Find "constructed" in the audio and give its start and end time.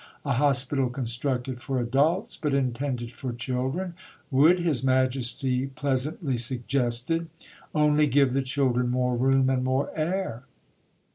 0.89-1.61